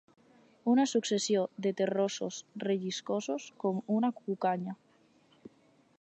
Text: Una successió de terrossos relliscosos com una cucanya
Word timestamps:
Una 0.71 0.85
successió 0.91 1.43
de 1.65 1.73
terrossos 1.81 2.39
relliscosos 2.71 3.47
com 3.65 3.79
una 3.99 4.11
cucanya 4.23 4.77